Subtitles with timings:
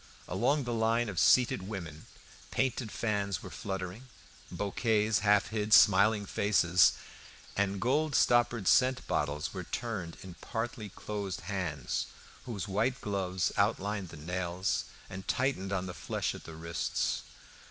[0.27, 2.07] Along the line of seated women
[2.49, 4.05] painted fans were fluttering,
[4.49, 6.93] bouquets half hid smiling faces,
[7.55, 12.07] and gold stoppered scent bottles were turned in partly closed hands,
[12.47, 17.21] whose white gloves outlined the nails and tightened on the flesh at the wrists.